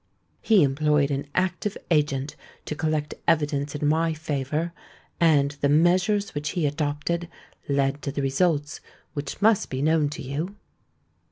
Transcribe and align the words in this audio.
He 0.41 0.63
employed 0.63 1.11
an 1.11 1.27
active 1.35 1.77
agent 1.91 2.35
to 2.65 2.73
collect 2.73 3.13
evidence 3.27 3.75
in 3.75 3.87
my 3.87 4.15
favour; 4.15 4.73
and 5.19 5.51
the 5.61 5.69
measures 5.69 6.33
which 6.33 6.49
he 6.57 6.65
adopted 6.65 7.29
led 7.69 8.01
to 8.01 8.11
the 8.11 8.23
results 8.23 8.81
which 9.13 9.43
must 9.43 9.69
be 9.69 9.79
known 9.83 10.09
to 10.09 10.23
you." 10.23 10.55